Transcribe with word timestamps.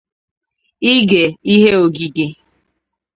ighe 0.93 1.23
ihe 1.53 1.69
oghighe 1.83 2.25